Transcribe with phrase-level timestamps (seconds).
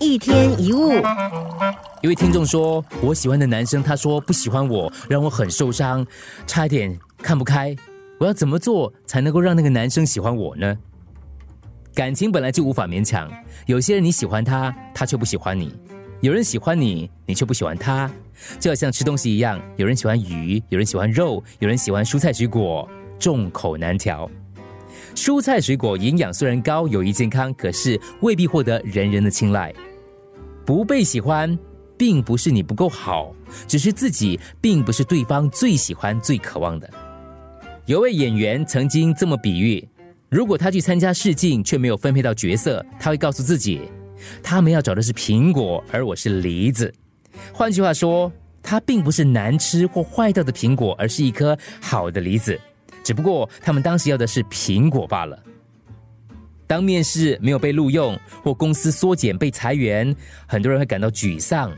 [0.00, 0.92] 一天一物，
[2.02, 6.06] 一位听众说：“我喜欢的男生，他说不喜欢我，让我很受伤，
[6.46, 7.74] 差一点看不开。
[8.18, 10.76] 我要怎么做才能够让那个男生喜欢我呢？”
[11.94, 13.28] 感情本来就无法勉强，
[13.66, 15.68] 有些人你喜欢他，他却不喜欢你；
[16.20, 18.08] 有人喜欢你，你却不喜欢他。
[18.60, 22.88] 就好像吃东西一样，有人喜欢鱼，有人喜欢肉，有人喜欢蔬菜水果，
[23.18, 24.30] 众口难调。
[25.18, 29.74] 蔬菜水果营养虽然高，有益健康，可是未必获得人人的青睐。
[30.64, 31.58] 不被喜欢，
[31.96, 33.34] 并不是你不够好，
[33.66, 36.88] 只是自己并不是对方最喜欢、最渴望的。
[37.86, 39.86] 有位演员曾经这么比喻：
[40.28, 43.80] 如果他去参加试镜却没有分配到角色，他会告诉自己，
[44.40, 46.94] 他们要找的是苹果，而我是梨子。
[47.52, 48.30] 换句话说，
[48.62, 52.58] 他并不是难吃或坏掉的苹果，而是一颗好的梨子。
[53.08, 55.42] 只不过他们当时要的是苹果罢了。
[56.66, 60.14] 当面试没有被录用，或公司缩减被裁员，
[60.46, 61.74] 很多人会感到沮丧，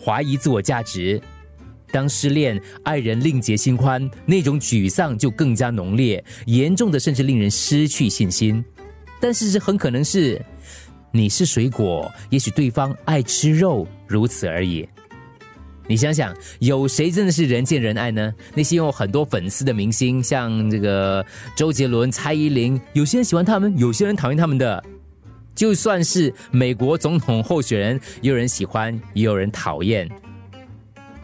[0.00, 1.20] 怀疑自我价值。
[1.90, 8.64] 当失恋，爱人另结新欢，那种沮丧就更加浓烈，严重的甚至令人失去信心。
[9.18, 10.40] 但事实很可能是，
[11.10, 14.88] 你是水果，也许对方爱吃肉，如此而已。
[15.88, 18.32] 你想想，有谁真的是人见人爱呢？
[18.54, 21.24] 那些有很多粉丝的明星，像这个
[21.56, 24.84] 周杰伦、蔡依林，有些人喜欢他们，有些人讨厌他们的。
[25.54, 30.08] 就算是美国总统候选人，也有人喜欢，也有人讨厌。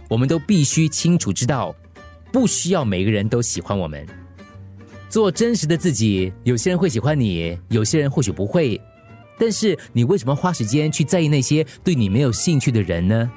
[0.08, 1.74] 我们都必须清楚知道，
[2.32, 4.04] 不需要每个人都喜欢我们。
[5.10, 8.80] 做真实的自己，有些人会喜欢你，有些人或许不会。
[9.38, 13.30] 但是你为什么花时间去在意那些对你没有兴趣的人呢？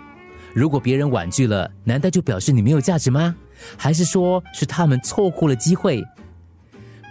[0.58, 3.36] 如果别人婉拒了，难道就表示你没有价值吗？
[3.78, 6.04] 还是说是他们错过了机会？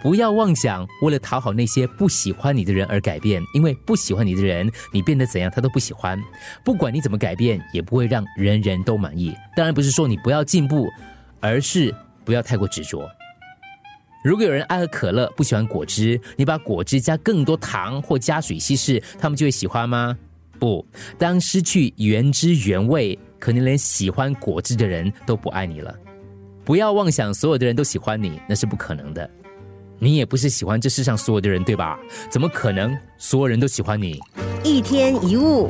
[0.03, 6.21] 不要妄想为了讨好那些不喜欢你的人而改变，因为不喜欢你的人，你变得怎样他都不喜欢。
[6.61, 9.33] 不管你怎么改变，也不会让人人都满意。
[9.55, 10.85] 当然不是说你不要进步，
[11.39, 13.09] 而是不要太过执着。
[14.25, 20.17] 如果有人爱喝可乐，不喜欢果汁，你把果汁加更多糖或加水稀释，他们就会喜欢吗？
[20.59, 20.85] 不，
[21.17, 23.17] 当失去原汁原味。
[23.39, 25.95] 可能连喜欢果汁的人都不爱你了。
[26.65, 29.29] 不要妄想所有的人都喜欢你，那是不可能的。
[29.99, 31.99] 你也不是喜欢这世上所有的人，对吧？
[32.31, 34.19] 怎么可能所有人都喜欢你？
[34.63, 35.69] 一天一物。